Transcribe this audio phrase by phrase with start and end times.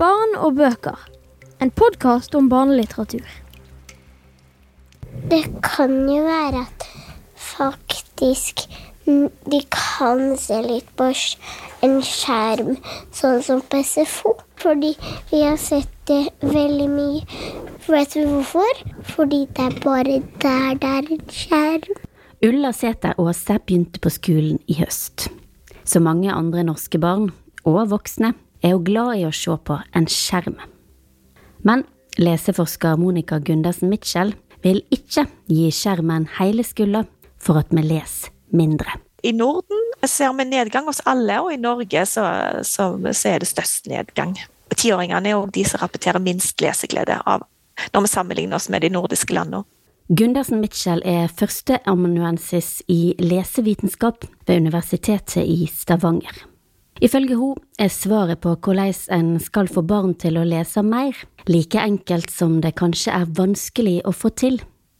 [0.00, 0.96] Barn og bøker.
[1.60, 3.26] En podkast om barnelitteratur.
[5.28, 6.86] Det kan jo være at
[7.36, 8.64] faktisk
[9.04, 11.10] de kan se litt på
[11.84, 12.78] en skjerm,
[13.12, 14.38] sånn som på SFO.
[14.64, 14.94] Fordi
[15.34, 17.20] vi har sett det veldig mye.
[17.84, 18.84] Vet du hvorfor?
[19.12, 22.04] Fordi det er bare der det er en skjerm.
[22.40, 25.28] Ulla Sæther Aase begynte på skolen i høst.
[25.84, 27.34] Som mange andre norske barn,
[27.68, 28.32] og voksne,
[28.62, 30.58] er hun glad i å se på en skjerm.
[31.66, 31.84] Men
[32.20, 37.04] leseforsker Monica Gundersen Mitchell vil ikke gi skjermen hele skulda
[37.40, 38.98] for at vi leser mindre.
[39.22, 42.24] I Norden ser vi nedgang hos alle, og i Norge så,
[42.64, 44.36] så, så er det størst nedgang.
[44.70, 47.44] Tiåringene er jo de som rapporterer minst leseglede av
[47.94, 49.64] når vi sammenligner oss med de nordiske landene.
[50.10, 56.49] Gundersen Mitchell er førsteamanuensis i lesevitenskap ved Universitetet i Stavanger.
[57.00, 61.16] Ifølge hun er svaret på hvordan en skal få barn til å lese mer,
[61.48, 64.58] like enkelt som det kanskje er vanskelig å få til,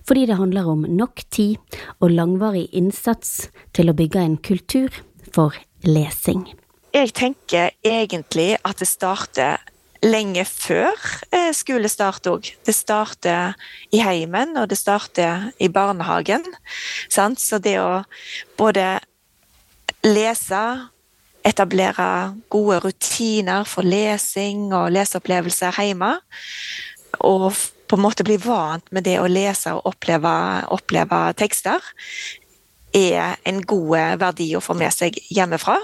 [0.09, 1.59] fordi det handler om nok tid
[2.01, 4.97] og langvarig innsats til å bygge en kultur
[5.35, 6.47] for lesing.
[6.97, 9.61] Jeg tenker egentlig at det starter
[10.01, 10.97] lenge før
[11.37, 12.49] eh, skolestart òg.
[12.65, 13.53] Det starter
[13.93, 16.49] i heimen, og det starter i barnehagen.
[17.13, 17.45] Sant?
[17.45, 18.01] Så det å
[18.57, 18.97] både
[20.09, 20.65] lese
[21.47, 22.07] etablere
[22.53, 26.15] gode rutiner for lesing og leseopplevelser hjemme.
[27.27, 27.53] Og
[27.91, 30.35] på en måte bli vant med det å lese og oppleve,
[30.71, 31.81] oppleve tekster,
[32.95, 35.79] er en god verdi å få med seg hjemmefra.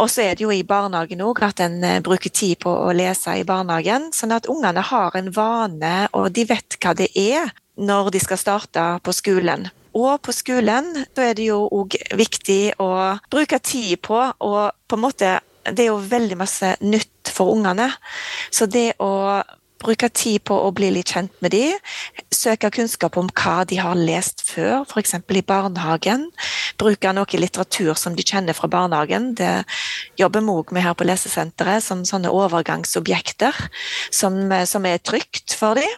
[0.00, 2.92] Og så er det jo i barnehagen òg at en eh, bruker tid på å
[2.96, 7.52] lese i barnehagen, sånn at ungene har en vane, og de vet hva det er
[7.76, 9.68] når de skal starte på skolen.
[9.94, 12.90] Og på skolen da er det jo òg viktig å
[13.30, 14.54] bruke tid på å
[14.88, 17.86] på en måte Det er jo veldig masse nytt for ungene.
[18.52, 19.40] Så det å
[19.80, 21.78] bruke tid på å bli litt kjent med dem,
[22.28, 25.14] søke kunnskap om hva de har lest før, f.eks.
[25.16, 26.26] i barnehagen.
[26.80, 29.32] Bruke noe litteratur som de kjenner fra barnehagen.
[29.40, 29.64] Det
[30.20, 33.56] jobber vi òg med her på lesesenteret, som sånne overgangsobjekter
[34.12, 34.36] som,
[34.68, 35.88] som er trygt for dem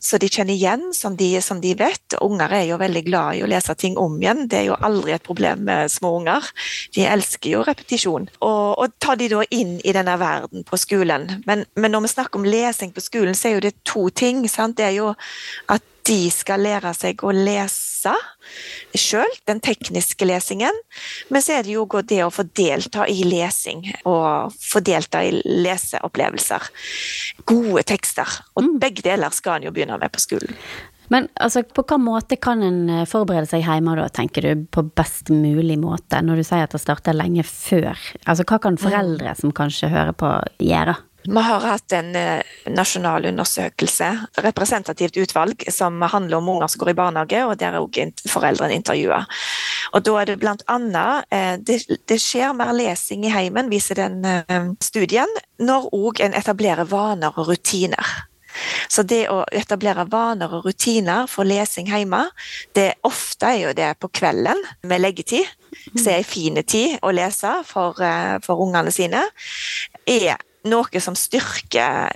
[0.00, 2.16] så de kjenner igjen, som de, som de, vet.
[2.24, 4.46] Unger er jo veldig glad i å lese ting om igjen.
[4.48, 6.48] Det er jo aldri et problem med små unger.
[6.96, 8.28] De elsker jo repetisjon.
[8.40, 11.28] Og, og tar de da inn i denne verden på skolen.
[11.46, 14.46] Men, men, når vi snakker om lesing på skolen, så er jo det to ting.
[14.48, 14.78] Sant?
[14.80, 15.12] Det er jo
[15.72, 18.12] at de skal lære seg å lese
[18.98, 20.78] sjøl, den tekniske lesingen.
[21.30, 25.36] Men så er det jo det å få delta i lesing og få delta i
[25.44, 26.70] leseopplevelser.
[27.46, 28.40] Gode tekster.
[28.56, 28.72] Og mm.
[28.82, 30.58] begge deler skal en jo begynne med på skolen.
[31.12, 34.84] Men altså, på hvilken måte kan en eh, forberede seg hjemme da, tenker du, på
[34.96, 37.98] best mulig måte, når du sier at det starter lenge før?
[38.24, 40.30] Altså, hva kan foreldre som kanskje hører på,
[40.62, 40.96] gjøre?
[41.24, 44.08] Vi har hatt en eh, nasjonal undersøkelse,
[44.42, 48.74] representativt utvalg, som handler om unger som går i barnehage, og der er også foreldrene
[48.80, 49.20] intervjua.
[49.94, 51.78] Og da er det blant annet eh, det,
[52.10, 55.30] det skjer mer lesing i heimen, viser den eh, studien,
[55.62, 58.14] når òg en etablerer vaner og rutiner.
[58.90, 62.26] Så det å etablere vaner og rutiner for lesing hjemme,
[62.74, 64.58] det ofte er jo det på kvelden
[64.90, 65.46] med leggetid,
[65.94, 67.96] så er en fin tid å lese for,
[68.44, 69.22] for ungene sine,
[70.04, 70.34] er
[70.68, 72.12] noe som styrker,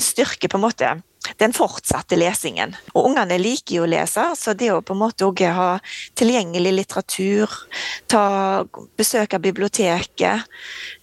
[0.00, 0.90] styrker på en måte
[1.36, 2.74] den fortsatte lesingen.
[2.94, 5.70] Og Ungene liker jo å lese, så det å på en måte òg ha
[6.18, 7.56] tilgjengelig litteratur,
[8.10, 8.24] ta,
[8.98, 10.48] besøke biblioteket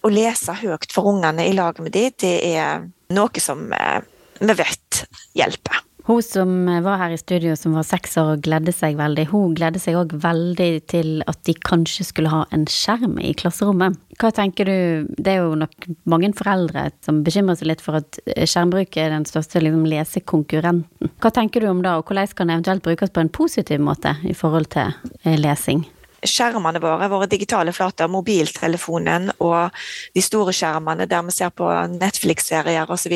[0.02, 4.00] og lese høyt for ungene i lag med dem, det er noe som eh,
[4.40, 5.04] vi vet
[5.38, 5.87] hjelper.
[6.08, 6.52] Hun som
[6.84, 9.98] var her i studio som var seks år og gledde seg veldig, hun gledde seg
[10.00, 13.98] òg veldig til at de kanskje skulle ha en skjerm i klasserommet.
[14.16, 18.22] Hva tenker du, det er jo nok mange foreldre som bekymrer seg litt for at
[18.24, 21.12] skjermbruk er den største liksom, lesekonkurrenten.
[21.20, 24.16] Hva tenker du om det, og hvordan kan det eventuelt brukes på en positiv måte
[24.24, 25.84] i forhold til eh, lesing?
[26.26, 29.74] Skjermene våre, våre digitale flater, mobiltelefonen og
[30.14, 33.14] de store skjermene der vi ser på Netflix-serier osv.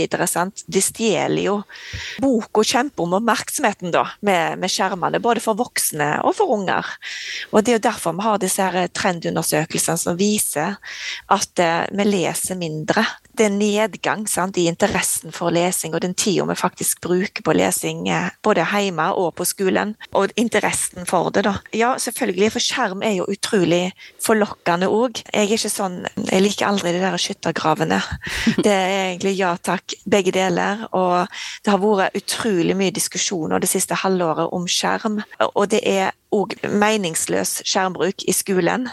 [0.67, 1.57] De stjeler jo
[2.23, 6.87] boka kjemper om oppmerksomheten da, med, med, skjermene, både for voksne og for unger.
[7.51, 8.69] Og Det er jo derfor vi har disse
[8.99, 10.79] trendundersøkelsene som viser
[11.33, 13.05] at eh, vi leser mindre.
[13.33, 17.55] Det er nedgang sant, i interessen for lesing og den tida vi faktisk bruker på
[17.57, 19.95] lesing, uh, både hjemme og på skolen.
[20.13, 21.55] Og interessen for det, da.
[21.77, 25.23] Ja, selvfølgelig, for skjerm skjerm er jo utrolig forlokkende òg.
[25.33, 28.01] Jeg er ikke sånn Jeg liker aldri de der skyttergravene.
[28.65, 30.87] Det er egentlig ja takk, begge deler.
[30.93, 31.27] Og
[31.65, 35.23] det har vært utrolig mye diskusjoner det siste halvåret om skjerm.
[35.55, 38.89] Og det er òg meningsløs skjermbruk i skolen,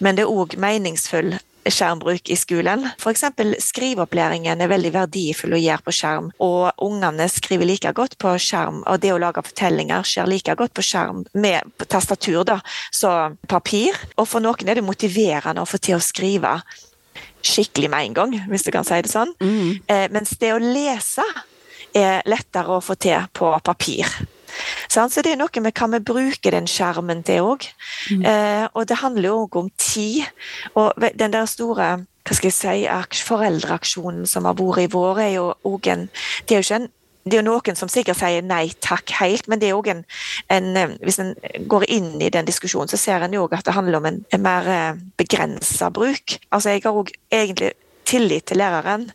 [0.00, 2.86] men det er òg meningsfull skjermbruk i skolen.
[2.98, 3.24] F.eks.
[3.64, 8.82] skriveopplæringen er veldig verdifull å gjøre på skjerm, og ungene skriver like godt på skjerm,
[8.86, 12.60] og det å lage fortellinger skjer like godt på skjerm med tastatur da,
[12.92, 13.96] så papir.
[14.16, 16.58] Og for noen er det motiverende å få til å skrive
[17.44, 19.32] skikkelig med en gang, hvis du kan si det sånn.
[19.40, 19.70] Mm.
[19.88, 21.24] Eh, mens det å lese
[21.96, 24.08] er lettere å få til på papir.
[24.90, 27.66] Så det er noe med hva vi bruker den skjermen til òg.
[28.10, 28.24] Mm.
[28.26, 30.24] Eh, og det handler jo òg om tid.
[30.74, 31.92] Og den der store
[32.26, 36.08] hva skal jeg si, foreldreaksjonen som har vært i vår, er jo òg en
[36.46, 36.90] Det er jo ikke en
[37.20, 39.98] det er jo noen som sikkert sier nei takk helt, men det er også en,
[40.48, 41.34] en eh, hvis en
[41.68, 44.42] går inn i den diskusjonen, så ser en jo at det handler om en, en
[44.42, 46.38] mer eh, begrensa bruk.
[46.50, 47.74] Altså Jeg har òg egentlig
[48.10, 49.08] tillit til læreren.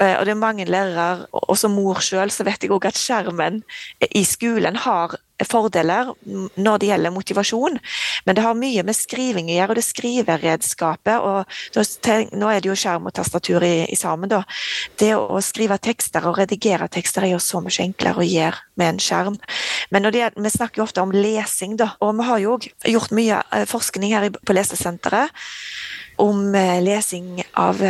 [0.00, 2.98] Eh, og det er mange lærere, og som mor sjøl, så vet jeg òg at
[2.98, 3.62] skjermen
[4.10, 6.10] i skolen har fordeler
[6.60, 7.78] når det gjelder motivasjon,
[8.26, 11.20] men det har mye med skriving å gjøre, og det skriveredskapet.
[11.20, 14.30] og Nå er det jo skjerm og tastatur i, i sammen.
[14.30, 14.42] da.
[15.00, 18.94] Det å skrive tekster og redigere tekster er jo så mye enklere å gjøre med
[18.94, 19.38] en skjerm.
[19.90, 22.58] Men det, vi snakker jo ofte om lesing, da, og vi har jo
[22.94, 25.32] gjort mye eh, forskning her på Lesesenteret
[26.20, 27.80] om eh, lesing av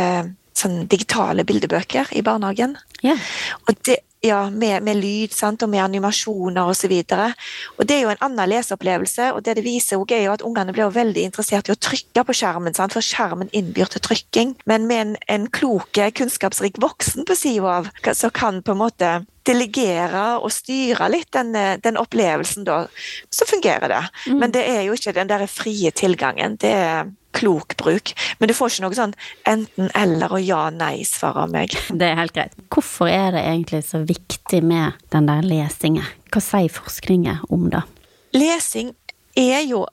[0.61, 2.77] sånn digitale bildebøker i barnehagen.
[3.01, 3.19] Yeah.
[3.67, 5.63] Og det, ja, med, med, lyd sant?
[5.65, 6.93] og med animasjoner osv.
[7.01, 9.31] Det er jo en annen leseopplevelse.
[9.33, 11.79] og Det det viser også er jo at Ungene blir jo veldig interessert i å
[11.79, 12.93] trykke på skjermen, sant?
[12.93, 14.55] for skjermen innbyr til trykking.
[14.69, 19.13] Men med en, en klok, kunnskapsrik voksen på sida av, så kan på en måte
[19.47, 22.83] delegere og styre litt den, den opplevelsen, da,
[23.33, 24.03] så fungerer det.
[24.27, 24.37] Mm.
[24.37, 26.59] Men det er jo ikke den der frie tilgangen.
[26.61, 28.13] Det er klok bruk.
[28.39, 29.15] Men du får ikke noe sånn
[29.49, 31.75] enten-eller og ja-nei-svar av meg.
[31.99, 32.55] Det er helt greit.
[32.73, 36.07] Hvorfor er det egentlig så viktig med den der lesingen?
[36.31, 37.83] Hva sier forskningen om det?
[38.37, 38.93] Lesing
[39.35, 39.85] er jo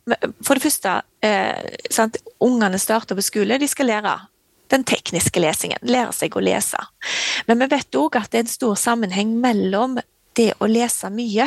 [0.42, 2.08] For det første, eh,
[2.42, 4.16] ungene starter på skole, de skal lære
[4.68, 5.78] den tekniske lesingen.
[5.82, 6.80] Lære seg å lese.
[7.46, 9.98] Men vi vet òg at det er en stor sammenheng mellom
[10.38, 11.46] det å lese mye,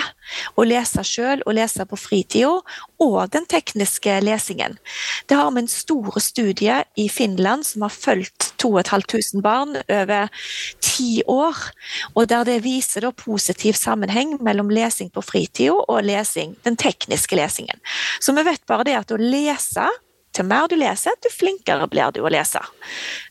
[0.60, 2.60] å lese sjøl og lese på fritida,
[3.02, 4.78] og den tekniske lesingen.
[5.28, 10.30] Det har vi en stor studie i Finland som har fulgt 2500 barn over
[10.84, 11.58] ti år,
[12.14, 17.80] og der det viser positiv sammenheng mellom lesing på fritida og lesing, den tekniske lesingen.
[18.20, 19.88] Så vi vet bare det at å lese
[20.32, 22.62] til mer du leser, til flinkere blir du å lese.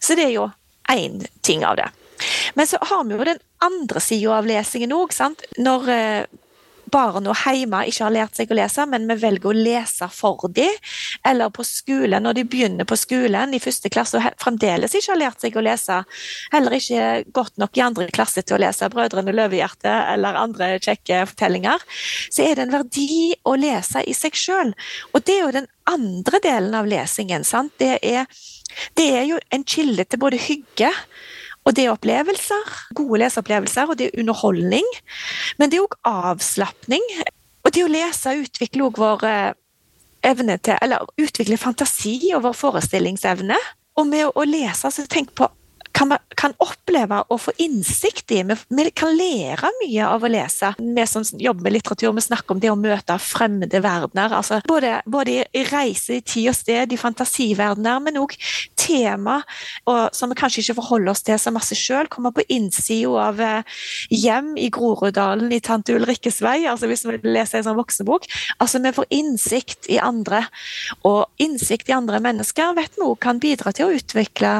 [0.01, 0.51] Så det er jo
[0.91, 1.89] én ting av det.
[2.55, 5.17] Men så har vi jo den andre sida av lesingen òg.
[5.61, 6.39] Når eh,
[6.91, 10.75] barna hjemme ikke har lært seg å lese, men vi velger å lese for dem.
[11.27, 15.21] Eller på skolen, når de begynner på skolen i første klasse og fremdeles ikke har
[15.21, 16.01] lært seg å lese.
[16.55, 21.25] Heller ikke godt nok i andre klasse til å lese 'Brødrene Løvehjerte' eller andre kjekke
[21.33, 21.85] fortellinger.
[22.31, 24.75] Så er det en verdi å lese i seg sjøl.
[25.15, 27.45] Og det er jo den andre delen av lesingen.
[27.79, 28.27] Det er,
[28.97, 30.91] det er jo en kilde til både hygge
[31.69, 34.87] og det er opplevelser, gode leseopplevelser, og det er underholdning.
[35.61, 37.05] Men det er òg avslapning.
[37.65, 39.53] Og det å lese utvikler òg vår eh,
[40.31, 43.59] evne til Eller utvikle fantasi og vår forestillingsevne.
[44.01, 45.51] Og med å lese, så tenk på
[45.93, 48.43] kan, kan oppleve å få innsikt i.
[48.47, 50.73] Vi, vi, kan lære mye av å lese.
[50.79, 54.35] Vi som jobber med litteratur, vi snakker om det å møte fremmede verdener.
[54.37, 58.37] Altså både, både i reise i tid og sted, i fantasiverdener, men òg
[58.81, 59.41] tema
[59.85, 62.09] og, som vi kanskje ikke forholder oss til så masse sjøl.
[62.11, 63.79] Komme på innsida av eh,
[64.15, 68.29] hjem i Groruddalen i tante Ulrikkes vei, altså hvis vi leser en sånn voksenbok.
[68.59, 70.45] Altså vi får innsikt i andre,
[71.07, 74.55] og innsikt i andre mennesker vet vi òg kan bidra til å utvikle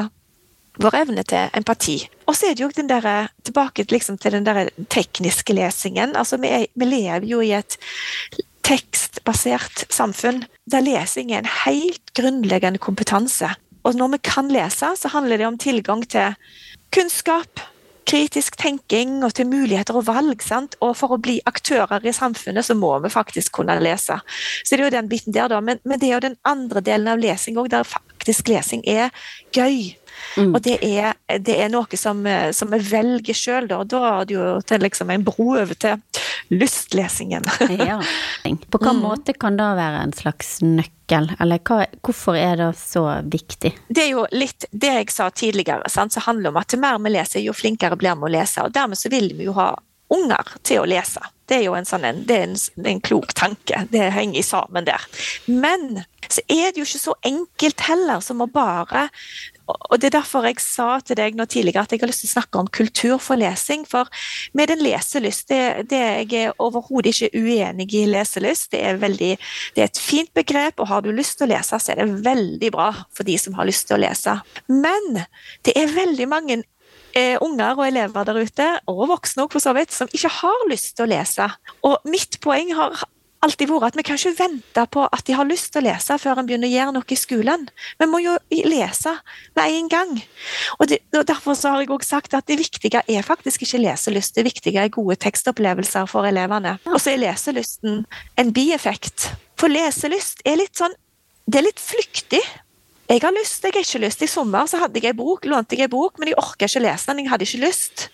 [0.83, 1.97] vår evne til empati.
[2.27, 6.15] Og så er det jo den der, tilbake liksom, til den der tekniske lesingen.
[6.15, 7.77] Altså, vi, er, vi lever jo i et
[8.65, 13.49] tekstbasert samfunn der lesing er en helt grunnleggende kompetanse.
[13.83, 16.35] Og når vi kan lese, så handler det om tilgang til
[16.93, 17.63] kunnskap,
[18.05, 20.43] kritisk tenking og til muligheter og valg.
[20.45, 20.77] Sant?
[20.85, 24.19] Og for å bli aktører i samfunnet, så må vi faktisk kunne lese.
[24.63, 25.61] Så det er jo den biten der, da.
[25.65, 27.87] Men, men det er jo den andre delen av lesing òg, der
[28.21, 29.09] faktisk lesing er
[29.55, 29.95] gøy.
[30.37, 30.53] Mm.
[30.53, 32.21] Og det er, det er, noe som,
[32.55, 33.81] som vi velger sjøl, da.
[33.83, 35.99] Da er det jo til liksom en bro over til
[36.51, 37.47] lystlesingen.
[37.89, 37.99] ja.
[38.43, 39.03] På hvilken mm.
[39.03, 43.73] måte kan det være en slags nøkkel, eller hva, hvorfor er det så viktig?
[43.87, 46.13] Det er jo litt det jeg sa tidligere, sant?
[46.13, 48.67] så handler om at jo mer vi leser, jo flinkere blir vi å lese.
[48.67, 49.73] Og dermed så vil vi jo ha
[50.11, 51.23] unger til å lese.
[51.47, 53.85] Det er jo en, sånn, en, det er en, en klok tanke.
[53.91, 55.03] Det henger sammen der.
[55.47, 59.07] Men så er det jo ikke så enkelt heller som å bare
[59.71, 62.31] og det er derfor jeg sa til deg nå tidligere at jeg har lyst til
[62.31, 63.85] å snakke om kultur for lesing.
[63.87, 64.09] For
[64.57, 68.71] med en leselyst, det, det jeg er overhodet ikke uenig i leselyst.
[68.73, 69.31] Det er, veldig,
[69.75, 72.25] det er et fint begrep, og har du lyst til å lese, så er det
[72.25, 74.37] veldig bra for de som har lyst til å lese.
[74.71, 75.23] Men
[75.67, 76.61] det er veldig mange
[77.15, 80.69] eh, unger og elever der ute, og voksne også for så vidt, som ikke har
[80.71, 81.47] lyst til å lese.
[81.87, 83.03] Og mitt poeng har
[83.45, 86.17] alltid vært at vi kan ikke vente på at de har lyst til å lese
[86.21, 87.67] før en begynner å gjøre noe i skolen.
[87.99, 88.37] Vi må jo
[88.69, 89.13] lese
[89.57, 90.15] med en gang.
[90.77, 94.35] Og, det, og Derfor har jeg også sagt at det viktige er faktisk ikke leselyst,
[94.37, 96.77] det viktige er gode tekstopplevelser for elevene.
[96.91, 98.03] Og så er leselysten
[98.37, 99.31] en bieffekt.
[99.59, 100.93] For leselyst er litt sånn
[101.51, 102.39] Det er litt flyktig.
[103.11, 104.21] Jeg har lyst, jeg har ikke lyst.
[104.23, 106.83] I sommer så hadde jeg en bok, lånte jeg en bok, men jeg orka ikke
[106.85, 107.25] lese den.
[107.25, 108.05] Jeg hadde ikke lyst.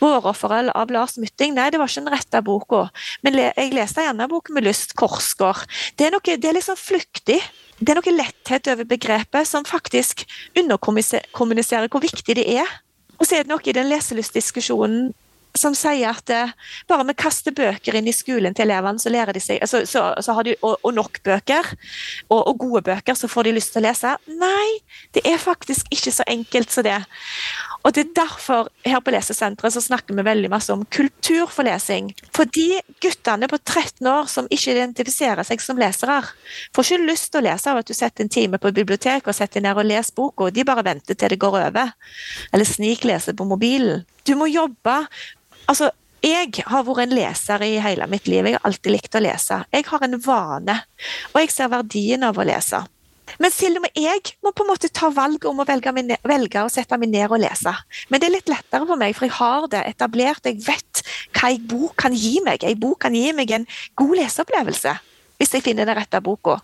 [0.00, 1.54] 'Vårofferet' av Lars Mytting.
[1.54, 2.82] Nei, det var ikke den rette boka.
[3.22, 4.94] Men jeg leste gjerne bok med lyst.
[4.94, 5.66] 'Korsgård'.
[5.96, 7.40] Det er, noe, det er sånn flyktig.
[7.78, 10.24] Det er noe letthet over begrepet som faktisk
[10.56, 12.68] underkommuniserer hvor viktig det er.
[13.18, 15.12] Og så er det noe i den leselystdiskusjonen
[15.60, 16.52] som sier at eh,
[16.88, 20.08] bare vi kaster bøker inn i skolen til elevene, så lærer de seg så, så,
[20.22, 21.72] så har de, og, og nok bøker,
[22.28, 24.16] og, og, gode bøker, så får de lyst til å lese.
[24.40, 24.66] Nei,
[25.16, 26.98] det er faktisk ikke så enkelt som det.
[27.86, 31.66] Og det er derfor her på Lesesenteret så snakker vi veldig masse om kultur for
[31.68, 32.08] lesing.
[32.34, 36.18] For de guttene på 13 år som ikke identifiserer seg som lesere,
[36.74, 39.38] får ikke lyst til å lese av at du setter en time på biblioteket og
[39.38, 41.94] setter ned og leser boka, de bare venter til det går over.
[42.50, 44.02] Eller snikleser på mobilen.
[44.26, 45.04] Du må jobbe
[45.66, 45.90] Altså,
[46.24, 48.46] jeg har vært en leser i hele mitt liv.
[48.46, 49.62] Jeg har alltid likt å lese.
[49.74, 50.76] Jeg har en vane,
[51.32, 52.82] og jeg ser verdien av å lese.
[53.42, 56.62] Men og med jeg må på en måte ta valget om å velge, ned, velge,
[56.62, 57.72] å sette meg ned og lese.
[58.08, 60.46] Men det er litt lettere for meg, for jeg har det etablert.
[60.46, 61.02] Jeg vet
[61.36, 62.64] hva en bok kan gi meg.
[62.64, 63.66] En bok kan gi meg en
[63.98, 64.94] god leseopplevelse
[65.36, 66.60] hvis jeg finner den rette boka.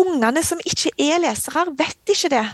[0.00, 2.46] Ungene som ikke er lesere, vet ikke det.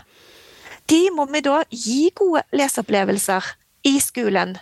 [0.91, 3.47] De må vi da gi gode leseopplevelser
[3.89, 4.53] i skolen.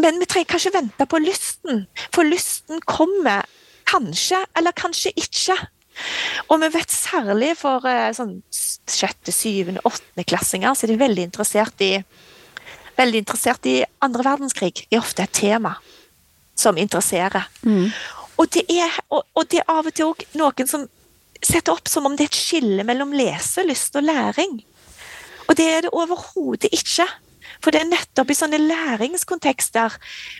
[0.00, 3.46] Men vi trenger kanskje vente på lysten, for lysten kommer
[3.88, 5.56] kanskje, eller kanskje ikke.
[6.48, 11.84] Og vi vet særlig for eh, sånn sjette, syvende, åttendeklassinger så er de veldig interessert
[11.84, 11.96] i
[12.96, 14.86] veldig interessert i andre verdenskrig.
[14.88, 15.76] Det er ofte et tema
[16.58, 17.48] som interesserer.
[17.64, 17.88] Mm.
[18.36, 20.86] Og, det er, og, og, det er av og til òg noen som
[21.42, 24.60] setter opp som om det er et skille mellom leselyst og læring.
[25.48, 27.06] Og det er det overhodet ikke.
[27.62, 29.94] For det er nettopp i sånne læringskontekster,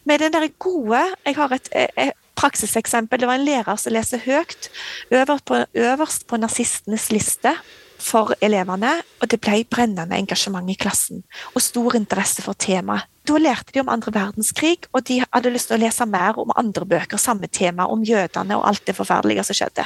[0.05, 3.21] med den der gode Jeg har et, et praksiseksempel.
[3.21, 4.71] Det var en lærer som leser høyt
[5.11, 7.55] øverst på, øverst på nazistenes liste
[8.03, 11.23] for elevene, og det ble brennende engasjement i klassen
[11.55, 13.09] og stor interesse for temaet.
[13.23, 16.51] Da lærte de om andre verdenskrig, og de hadde lyst til å lese mer om
[16.59, 19.85] andre bøker, samme tema, om jødene og alt det forferdelige som skjedde.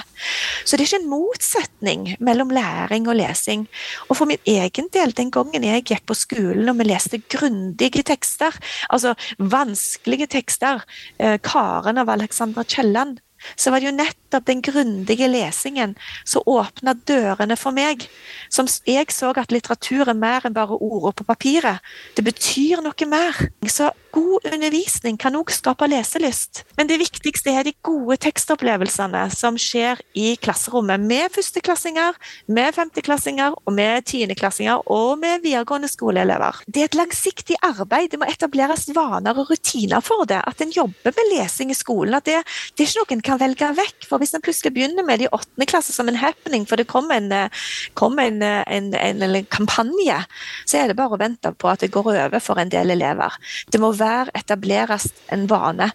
[0.64, 3.66] Så det er ikke en motsetning mellom læring og lesing.
[4.08, 8.06] Og for min egen del, den gangen jeg gikk på skolen og vi leste grundige
[8.08, 8.56] tekster,
[8.88, 10.80] altså vanskelige tekster,
[11.20, 13.20] eh, Karen av Alexandra Kielland,
[13.57, 18.07] så var det jo nettopp den grundige lesingen som åpna dørene for meg.
[18.52, 21.85] Som jeg så at litteratur er mer enn bare ord på papiret.
[22.16, 23.38] Det betyr noe mer.
[23.69, 26.62] Så god undervisning kan òg skape leselyst.
[26.78, 31.02] Men det viktigste er de gode tekstopplevelsene som skjer i klasserommet.
[31.04, 32.16] Med førsteklassinger,
[32.49, 36.62] med femteklassinger, og med tiendeklassinger og med videregående skoleelever.
[36.66, 38.11] Det er et langsiktig arbeid.
[38.12, 40.40] Det må etableres vaner og rutiner for det.
[40.49, 42.16] At en jobber med lesing i skolen.
[42.16, 42.40] At det,
[42.76, 44.08] det er ikke noe en kan velge vekk.
[44.08, 46.88] For hvis en plutselig begynner med det i åttende klasse som en happening, for det
[46.88, 47.52] kommer en,
[47.99, 50.18] kom en, en, en, kampanje,
[50.64, 53.35] så er det bare å vente på at det går over for en del elever.
[53.73, 55.91] Det må være være etableres en vane.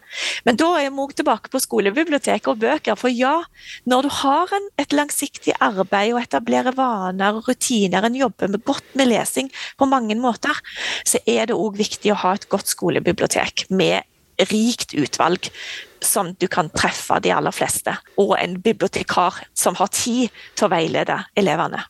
[0.46, 3.00] Men da er vi tilbake på skolebibliotek og bøker.
[3.00, 3.38] For ja,
[3.89, 8.65] når du har en, et langsiktig arbeid og etablerer vaner og rutiner, en jobber med
[8.68, 10.58] godt med lesing på mange måter,
[11.08, 14.03] så er det òg viktig å ha et godt skolebibliotek med
[14.51, 15.51] rikt utvalg
[16.01, 20.74] som du kan treffe de aller fleste, og en bibliotekar som har tid til å
[20.74, 21.84] veilede elevene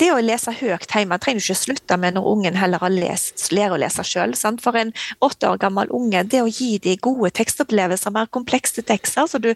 [0.00, 3.48] det å lese høyt hjemme trenger du ikke slutte med når ungen heller har lest,
[3.54, 4.34] lærer å lese sjøl.
[4.62, 4.92] For en
[5.24, 9.52] åtte år gammel unge, det å gi dem gode tekstopplevelser, mer komplekse tekster som du,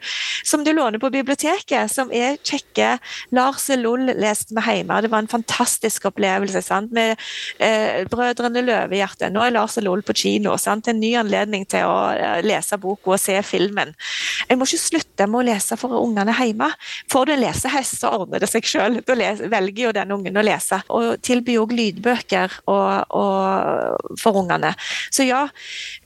[0.47, 2.97] som du låner på biblioteket, som er kjekke.
[3.37, 6.63] Lars Loll leste vi hjemme, det var en fantastisk opplevelse.
[6.65, 6.93] Sant?
[6.95, 7.17] Med
[7.59, 9.31] eh, 'Brødrene Løvehjerte'.
[9.33, 10.57] Nå er Lars Loll på kino.
[10.61, 10.89] Sant?
[10.89, 13.95] En ny anledning til å eh, lese boka og se filmen.
[14.49, 16.71] Jeg må ikke slutte med å lese for ungene hjemme.
[17.13, 19.01] Får du en lesehest, så ordner det seg sjøl.
[19.07, 20.81] Da velger jo den ungen ungen å lese.
[20.89, 24.73] Og tilbyr òg lydbøker og, og, for ungene.
[25.11, 25.47] Så ja,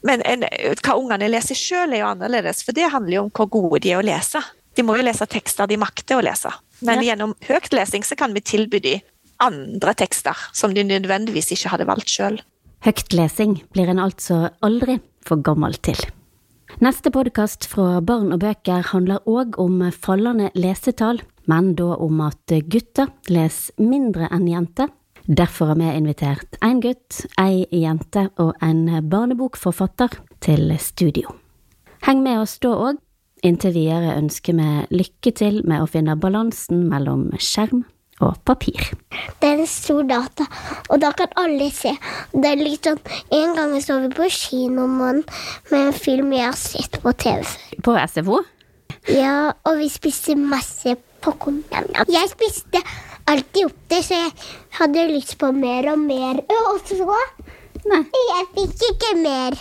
[0.03, 0.47] men en,
[0.83, 3.95] hva ungene leser sjøl er jo annerledes, for det handler jo om hvor gode de
[3.95, 4.43] er å lese.
[4.75, 6.51] De må jo lese tekster de makter å lese.
[6.85, 7.13] Men ja.
[7.13, 8.99] gjennom høytlesing så kan vi tilby de
[9.43, 12.41] andre tekster som de nødvendigvis ikke hadde valgt sjøl.
[12.85, 16.01] Høytlesing blir en altså aldri for gammel til.
[16.83, 21.21] Neste podkast fra Barn og bøker handler òg om fallende lesetall,
[21.51, 24.93] men da om at gutter leser mindre enn jenter.
[25.25, 31.33] Derfor har vi invitert en gutt, ei jente og en barnebokforfatter til studio.
[32.05, 33.01] Heng med oss da òg.
[33.45, 37.87] Inntil videre ønsker vi lykke til med å finne balansen mellom skjerm
[38.25, 38.93] og papir.
[39.41, 40.47] Det er en stor data,
[40.89, 41.95] og da kan alle se.
[42.33, 43.01] Det er litt sånn
[43.33, 45.25] En gang så vi på kino med
[45.73, 47.81] en film jeg har sett på TV før.
[47.85, 48.43] På SFO?
[49.13, 51.63] Ja, og vi spiste masse popkorn.
[52.13, 52.83] Jeg spiste
[53.31, 54.33] alltid opp det, så jeg
[54.79, 56.45] hadde lyst på mer og mer.
[56.45, 57.21] Og så
[57.85, 58.01] Nei.
[58.31, 59.57] Jeg fikk ikke mer.